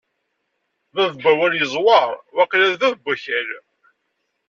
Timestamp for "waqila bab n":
2.35-3.05